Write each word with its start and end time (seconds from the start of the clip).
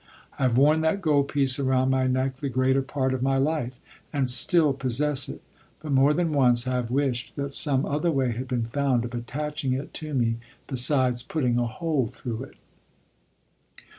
I 0.39 0.41
have 0.41 0.57
worn 0.57 0.81
that 0.81 0.99
gold 0.99 1.27
piece 1.27 1.59
around 1.59 1.91
my 1.91 2.07
neck 2.07 2.37
the 2.37 2.49
greater 2.49 2.81
part 2.81 3.13
of 3.13 3.21
my 3.21 3.37
life, 3.37 3.79
and 4.11 4.31
still 4.31 4.73
possess 4.73 5.29
it, 5.29 5.43
but 5.79 5.91
more 5.91 6.11
than 6.11 6.33
once 6.33 6.65
I 6.65 6.71
have 6.73 6.89
wished 6.89 7.35
that 7.35 7.53
some 7.53 7.85
other 7.85 8.09
way 8.11 8.31
had 8.31 8.47
been 8.47 8.65
found 8.65 9.05
of 9.05 9.13
attaching 9.13 9.73
it 9.73 9.93
to 9.93 10.15
me 10.15 10.37
besides 10.65 11.21
putting 11.21 11.59
a 11.59 11.67
hole 11.67 12.07
through 12.07 12.45
it. 12.45 12.57